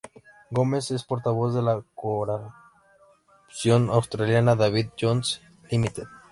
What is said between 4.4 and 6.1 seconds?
David Jones Limited.